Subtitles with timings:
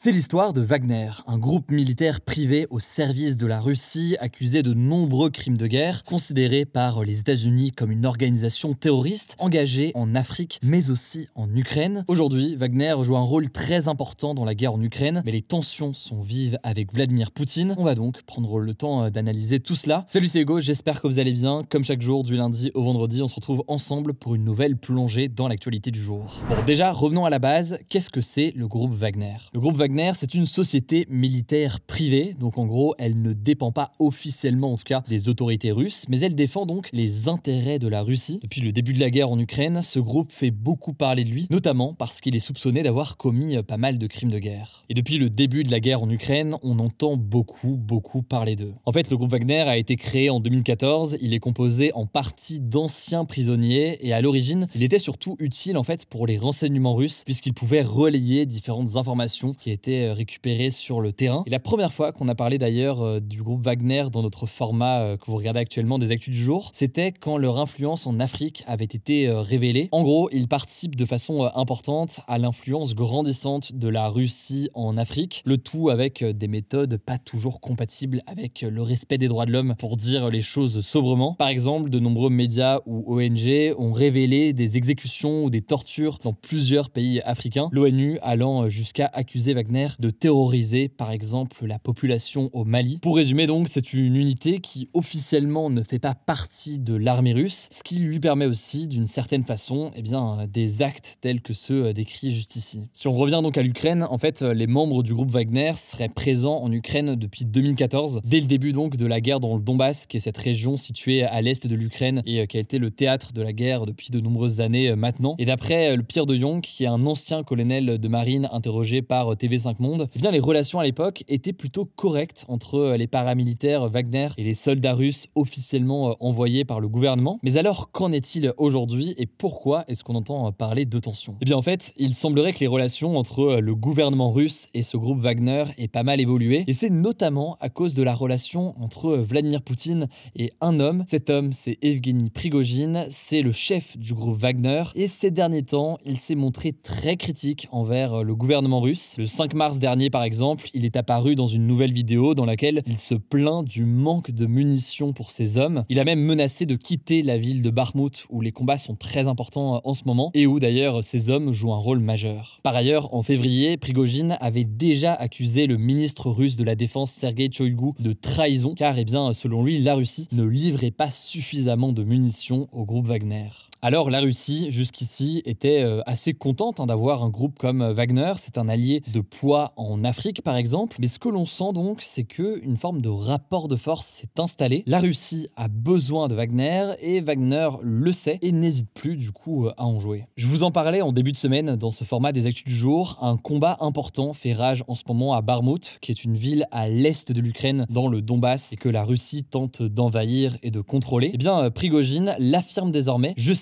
[0.00, 4.72] C'est l'histoire de Wagner, un groupe militaire privé au service de la Russie, accusé de
[4.72, 10.60] nombreux crimes de guerre, considéré par les États-Unis comme une organisation terroriste engagée en Afrique
[10.62, 12.04] mais aussi en Ukraine.
[12.06, 15.92] Aujourd'hui, Wagner joue un rôle très important dans la guerre en Ukraine, mais les tensions
[15.92, 17.74] sont vives avec Vladimir Poutine.
[17.76, 20.04] On va donc prendre le temps euh, d'analyser tout cela.
[20.06, 21.64] Salut, c'est Hugo, j'espère que vous allez bien.
[21.68, 25.26] Comme chaque jour, du lundi au vendredi, on se retrouve ensemble pour une nouvelle plongée
[25.26, 26.40] dans l'actualité du jour.
[26.48, 27.80] Bon, déjà, revenons à la base.
[27.88, 29.38] Qu'est-ce que c'est le groupe Wagner?
[29.52, 33.92] Le groupe Wagner, c'est une société militaire privée, donc en gros, elle ne dépend pas
[33.98, 38.02] officiellement en tout cas des autorités russes, mais elle défend donc les intérêts de la
[38.02, 38.40] Russie.
[38.42, 41.46] Depuis le début de la guerre en Ukraine, ce groupe fait beaucoup parler de lui,
[41.50, 44.84] notamment parce qu'il est soupçonné d'avoir commis euh, pas mal de crimes de guerre.
[44.88, 48.74] Et depuis le début de la guerre en Ukraine, on entend beaucoup, beaucoup parler d'eux.
[48.84, 52.60] En fait, le groupe Wagner a été créé en 2014, il est composé en partie
[52.60, 57.22] d'anciens prisonniers et à l'origine, il était surtout utile en fait pour les renseignements russes
[57.24, 61.42] puisqu'il pouvait relayer différentes informations qui étaient récupérées sur le terrain.
[61.46, 65.00] Et la première fois qu'on a parlé d'ailleurs euh, du groupe Wagner dans notre format
[65.00, 68.64] euh, que vous regardez actuellement des actus du jour, c'était quand leur influence en Afrique
[68.66, 69.88] avait été euh, révélée.
[69.92, 75.42] En gros, ils participent de façon importante à l'influence grandissante de la Russie en Afrique,
[75.44, 79.74] le tout avec des méthodes pas toujours compatibles avec le respect des droits de l'homme
[79.78, 81.34] pour dire les choses sobrement.
[81.34, 86.32] Par exemple, de nombreux médias ou ONG ont révélé des exécutions ou des tortures dans
[86.32, 92.64] plusieurs pays africains, l'ONU allant jusqu'à accuser Wagner de terroriser par exemple la population au
[92.64, 92.98] Mali.
[93.02, 97.68] Pour résumer donc, c'est une unité qui officiellement ne fait pas partie de l'armée russe,
[97.70, 101.92] ce qui lui permet aussi d'une certaine façon eh bien, des actes tels que ceux
[101.92, 102.88] décrits juste ici.
[102.92, 106.58] Si on revient donc à l'Ukraine, en fait les membres du groupe Wagner seraient présents
[106.62, 110.16] en Ukraine depuis 2014, dès le début donc de la guerre dans le Donbass, qui
[110.16, 113.32] est cette région située à l'est de l'Ukraine et euh, qui a été le théâtre
[113.32, 115.34] de la guerre depuis de nombreuses années euh, maintenant.
[115.38, 119.02] Et d'après euh, le Pierre de Jong, qui est un ancien colonel de marine interrogé
[119.02, 123.06] par TV5 Monde, eh bien les relations à l'époque étaient plutôt correctes entre euh, les
[123.06, 127.38] paramilitaires Wagner et les soldats russes officiellement euh, envoyés par le gouvernement.
[127.42, 131.44] Mais alors, qu'en est-il aujourd'hui et pourquoi est-ce qu'on entend euh, parler de tensions Eh
[131.44, 135.18] bien en fait, il semblerait que les relations entre le gouvernement russe et ce groupe
[135.18, 136.64] Wagner aient pas mal évolué.
[136.66, 141.04] Et c'est notamment à cause de la relation entre Vladimir Poutine et un homme.
[141.06, 144.84] Cet homme, c'est Evgeny Prigogine, c'est le chef du groupe Wagner.
[144.94, 149.14] Et ces derniers temps, il s'est montré très critique envers le gouvernement russe.
[149.18, 152.82] Le 5 mars dernier, par exemple, il est apparu dans une nouvelle vidéo dans laquelle
[152.86, 155.84] il se plaint du manque de munitions pour ses hommes.
[155.88, 159.28] Il a même menacé de quitter la ville de Barmout, où les combats sont très
[159.28, 162.60] importants en ce moment, et où d'ailleurs ses hommes jouent un rôle majeur.
[162.62, 167.50] Par ailleurs, en février, Prigogine avait déjà accusé le ministre russe de la Défense Sergei
[167.52, 172.68] Shoigu de trahison, car eh selon lui, la Russie ne livrait pas suffisamment de munitions
[172.72, 173.48] au groupe Wagner.
[173.80, 178.32] Alors la Russie, jusqu'ici, était euh, assez contente hein, d'avoir un groupe comme euh, Wagner.
[178.36, 180.96] C'est un allié de poids en Afrique, par exemple.
[180.98, 184.40] Mais ce que l'on sent donc, c'est que une forme de rapport de force s'est
[184.40, 184.82] installé.
[184.86, 189.66] La Russie a besoin de Wagner et Wagner le sait et n'hésite plus du coup
[189.66, 190.26] euh, à en jouer.
[190.36, 193.16] Je vous en parlais en début de semaine dans ce format des actus du jour.
[193.22, 196.88] Un combat important fait rage en ce moment à Barmout, qui est une ville à
[196.88, 201.30] l'est de l'Ukraine, dans le Donbass, et que la Russie tente d'envahir et de contrôler.
[201.32, 203.34] Eh bien, Prigogine l'affirme désormais.
[203.36, 203.52] Je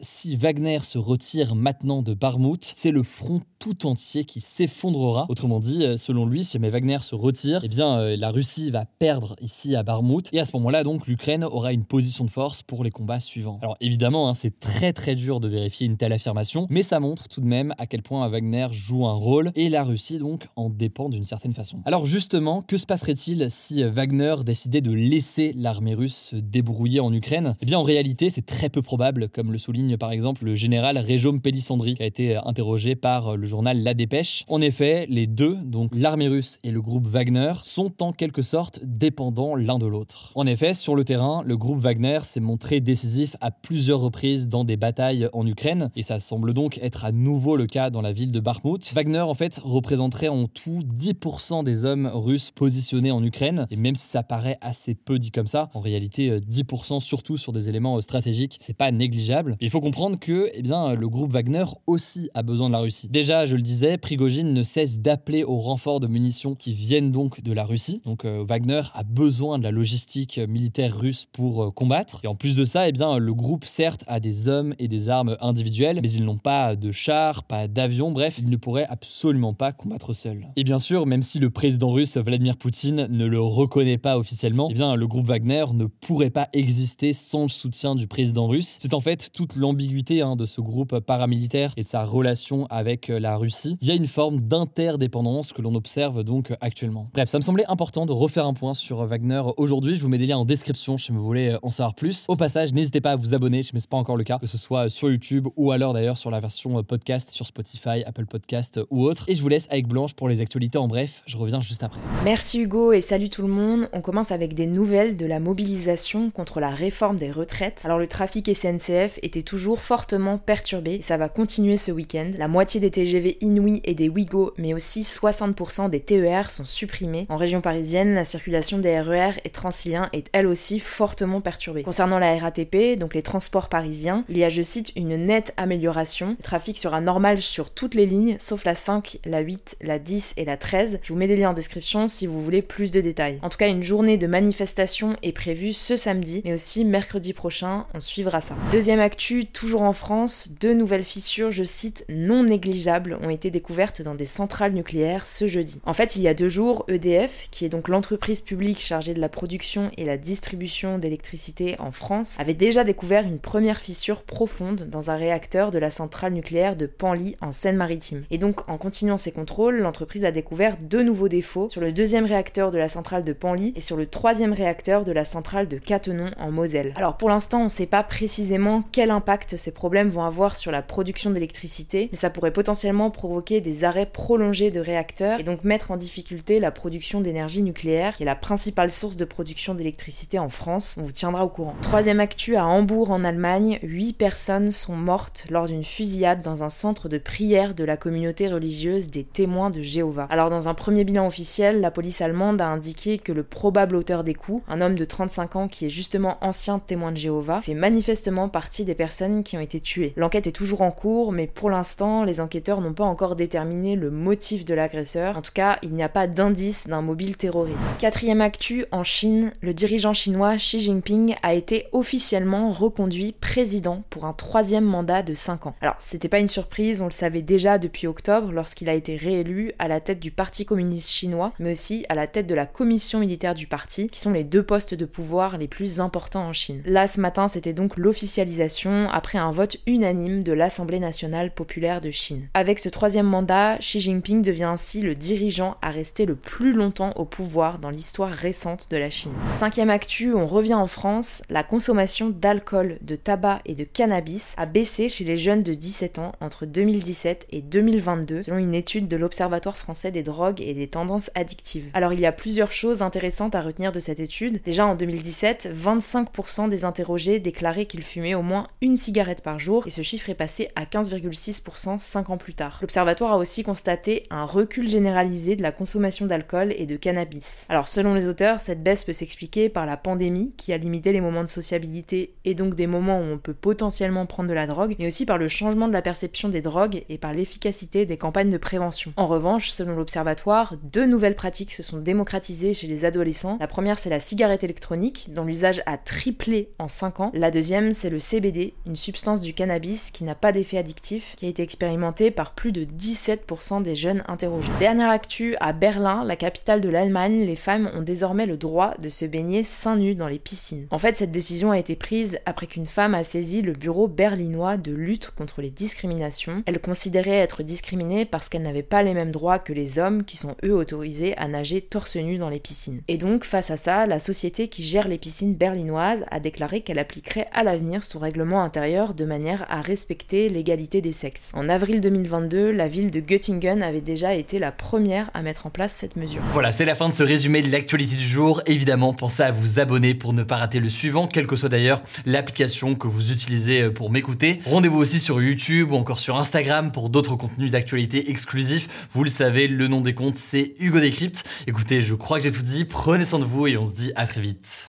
[0.00, 5.26] si Wagner se retire maintenant de Barmouth, c'est le front tout entier qui s'effondrera.
[5.28, 8.84] Autrement dit, euh, selon lui, si Wagner se retire, eh bien euh, la Russie va
[8.84, 12.62] perdre ici à Barmouth et à ce moment-là donc l'Ukraine aura une position de force
[12.62, 13.58] pour les combats suivants.
[13.62, 17.28] Alors évidemment, hein, c'est très très dur de vérifier une telle affirmation, mais ça montre
[17.28, 20.70] tout de même à quel point Wagner joue un rôle et la Russie donc en
[20.70, 21.78] dépend d'une certaine façon.
[21.86, 27.12] Alors justement, que se passerait-il si Wagner décidait de laisser l'armée russe se débrouiller en
[27.12, 27.56] Ukraine?
[27.60, 30.54] Eh bien en réalité, c'est très peu probable comme le le souligne par exemple le
[30.54, 34.44] général Rejom Pélissandri, qui a été interrogé par le journal La Dépêche.
[34.48, 38.80] En effet, les deux, donc l'armée russe et le groupe Wagner, sont en quelque sorte
[38.82, 40.32] dépendants l'un de l'autre.
[40.34, 44.64] En effet, sur le terrain, le groupe Wagner s'est montré décisif à plusieurs reprises dans
[44.64, 48.12] des batailles en Ukraine, et ça semble donc être à nouveau le cas dans la
[48.12, 48.92] ville de Bakhmut.
[48.92, 53.94] Wagner, en fait, représenterait en tout 10% des hommes russes positionnés en Ukraine, et même
[53.94, 57.98] si ça paraît assez peu dit comme ça, en réalité 10% surtout sur des éléments
[58.02, 59.45] stratégiques, c'est pas négligeable.
[59.60, 63.08] Il faut comprendre que eh bien, le groupe Wagner aussi a besoin de la Russie.
[63.08, 67.42] Déjà, je le disais, Prigogine ne cesse d'appeler au renfort de munitions qui viennent donc
[67.42, 68.02] de la Russie.
[68.04, 72.20] Donc euh, Wagner a besoin de la logistique militaire russe pour euh, combattre.
[72.24, 75.08] Et en plus de ça, eh bien, le groupe certes a des hommes et des
[75.08, 79.54] armes individuelles, mais ils n'ont pas de chars, pas d'avions, bref, ils ne pourraient absolument
[79.54, 80.46] pas combattre seuls.
[80.56, 84.68] Et bien sûr, même si le président russe Vladimir Poutine ne le reconnaît pas officiellement,
[84.70, 88.76] eh bien, le groupe Wagner ne pourrait pas exister sans le soutien du président russe.
[88.80, 93.10] C'est en fait toute l'ambiguïté hein, de ce groupe paramilitaire et de sa relation avec
[93.10, 93.76] euh, la Russie.
[93.82, 97.10] Il y a une forme d'interdépendance que l'on observe donc actuellement.
[97.12, 99.94] Bref, ça me semblait important de refaire un point sur Wagner aujourd'hui.
[99.94, 102.24] Je vous mets des liens en description si vous voulez en savoir plus.
[102.28, 104.46] Au passage, n'hésitez pas à vous abonner, si ce n'est pas encore le cas, que
[104.46, 108.80] ce soit sur YouTube ou alors d'ailleurs sur la version podcast sur Spotify, Apple Podcast
[108.88, 109.28] ou autre.
[109.28, 111.22] Et je vous laisse avec Blanche pour les actualités en bref.
[111.26, 112.00] Je reviens juste après.
[112.24, 113.90] Merci Hugo et salut tout le monde.
[113.92, 117.82] On commence avec des nouvelles de la mobilisation contre la réforme des retraites.
[117.84, 122.30] Alors le trafic SNCF était toujours fortement perturbé et ça va continuer ce week-end.
[122.38, 127.26] La moitié des TGV Inouï et des Wigo, mais aussi 60% des TER sont supprimés.
[127.28, 131.82] En région parisienne, la circulation des RER e et Transilien est elle aussi fortement perturbée.
[131.82, 136.36] Concernant la RATP, donc les transports parisiens, il y a, je cite, une nette amélioration.
[136.38, 140.34] Le trafic sera normal sur toutes les lignes, sauf la 5, la 8, la 10
[140.36, 141.00] et la 13.
[141.02, 143.38] Je vous mets des liens en description si vous voulez plus de détails.
[143.42, 147.86] En tout cas, une journée de manifestation est prévue ce samedi, mais aussi mercredi prochain,
[147.94, 148.54] on suivra ça.
[148.70, 149.15] Deuxième actu,
[149.52, 154.24] toujours en France, deux nouvelles fissures, je cite, non négligeables ont été découvertes dans des
[154.24, 155.80] centrales nucléaires ce jeudi.
[155.84, 159.20] En fait, il y a deux jours, EDF, qui est donc l'entreprise publique chargée de
[159.20, 164.88] la production et la distribution d'électricité en France, avait déjà découvert une première fissure profonde
[164.90, 168.24] dans un réacteur de la centrale nucléaire de Panly en Seine-Maritime.
[168.30, 172.24] Et donc, en continuant ses contrôles, l'entreprise a découvert deux nouveaux défauts sur le deuxième
[172.24, 175.78] réacteur de la centrale de Panly et sur le troisième réacteur de la centrale de
[175.78, 176.92] Cattenom en Moselle.
[176.96, 180.70] Alors pour l'instant, on ne sait pas précisément quel impact ces problèmes vont avoir sur
[180.72, 185.64] la production d'électricité, mais ça pourrait potentiellement provoquer des arrêts prolongés de réacteurs et donc
[185.64, 190.38] mettre en difficulté la production d'énergie nucléaire, qui est la principale source de production d'électricité
[190.38, 190.96] en France.
[190.98, 191.74] On vous tiendra au courant.
[191.82, 196.70] Troisième actu, à Hambourg en Allemagne, 8 personnes sont mortes lors d'une fusillade dans un
[196.70, 200.26] centre de prière de la communauté religieuse des témoins de Jéhovah.
[200.30, 204.24] Alors dans un premier bilan officiel, la police allemande a indiqué que le probable auteur
[204.24, 207.74] des coups, un homme de 35 ans qui est justement ancien témoin de Jéhovah, fait
[207.74, 210.14] manifestement partie des personnes qui ont été tuées.
[210.16, 214.10] L'enquête est toujours en cours, mais pour l'instant, les enquêteurs n'ont pas encore déterminé le
[214.10, 215.36] motif de l'agresseur.
[215.36, 218.00] En tout cas, il n'y a pas d'indice d'un mobile terroriste.
[218.00, 224.24] Quatrième actu, en Chine, le dirigeant chinois Xi Jinping a été officiellement reconduit président pour
[224.24, 225.74] un troisième mandat de 5 ans.
[225.80, 229.72] Alors, c'était pas une surprise, on le savait déjà depuis octobre lorsqu'il a été réélu
[229.78, 233.18] à la tête du Parti communiste chinois, mais aussi à la tête de la commission
[233.18, 236.82] militaire du parti, qui sont les deux postes de pouvoir les plus importants en Chine.
[236.84, 238.75] Là, ce matin, c'était donc l'officialisation
[239.10, 242.48] après un vote unanime de l'Assemblée nationale populaire de Chine.
[242.52, 247.12] Avec ce troisième mandat, Xi Jinping devient ainsi le dirigeant à rester le plus longtemps
[247.16, 249.32] au pouvoir dans l'histoire récente de la Chine.
[249.48, 254.66] Cinquième actu, on revient en France, la consommation d'alcool, de tabac et de cannabis a
[254.66, 259.16] baissé chez les jeunes de 17 ans entre 2017 et 2022, selon une étude de
[259.16, 261.88] l'Observatoire français des drogues et des tendances addictives.
[261.94, 264.60] Alors il y a plusieurs choses intéressantes à retenir de cette étude.
[264.64, 269.86] Déjà en 2017, 25% des interrogés déclaraient qu'ils fumaient au moins une cigarette par jour
[269.86, 272.78] et ce chiffre est passé à 15,6% 5 ans plus tard.
[272.80, 277.66] L'Observatoire a aussi constaté un recul généralisé de la consommation d'alcool et de cannabis.
[277.68, 281.20] Alors selon les auteurs, cette baisse peut s'expliquer par la pandémie qui a limité les
[281.20, 284.96] moments de sociabilité et donc des moments où on peut potentiellement prendre de la drogue,
[284.98, 288.50] mais aussi par le changement de la perception des drogues et par l'efficacité des campagnes
[288.50, 289.12] de prévention.
[289.16, 293.58] En revanche, selon l'Observatoire, deux nouvelles pratiques se sont démocratisées chez les adolescents.
[293.60, 297.30] La première, c'est la cigarette électronique, dont l'usage a triplé en 5 ans.
[297.34, 298.55] La deuxième, c'est le CBD,
[298.86, 302.72] une substance du cannabis qui n'a pas d'effet addictif, qui a été expérimenté par plus
[302.72, 304.70] de 17% des jeunes interrogés.
[304.78, 309.08] Dernière actu, à Berlin, la capitale de l'Allemagne, les femmes ont désormais le droit de
[309.08, 310.86] se baigner seins nus dans les piscines.
[310.90, 314.76] En fait, cette décision a été prise après qu'une femme a saisi le bureau berlinois
[314.76, 316.62] de lutte contre les discriminations.
[316.66, 320.36] Elle considérait être discriminée parce qu'elle n'avait pas les mêmes droits que les hommes qui
[320.36, 323.00] sont eux autorisés à nager torse nu dans les piscines.
[323.08, 326.98] Et donc, face à ça, la société qui gère les piscines berlinoises a déclaré qu'elle
[326.98, 331.50] appliquerait à l'avenir son règlement intérieur de manière à respecter l'égalité des sexes.
[331.54, 335.70] En avril 2022, la ville de Göttingen avait déjà été la première à mettre en
[335.70, 336.42] place cette mesure.
[336.52, 338.62] Voilà, c'est la fin de ce résumé de l'actualité du jour.
[338.66, 342.02] Évidemment, pensez à vous abonner pour ne pas rater le suivant, quelle que soit d'ailleurs
[342.24, 344.60] l'application que vous utilisez pour m'écouter.
[344.66, 349.08] Rendez-vous aussi sur YouTube ou encore sur Instagram pour d'autres contenus d'actualité exclusifs.
[349.12, 351.44] Vous le savez, le nom des comptes, c'est Hugo Décrypte.
[351.66, 352.84] Écoutez, je crois que j'ai tout dit.
[352.84, 354.85] Prenez soin de vous et on se dit à très vite.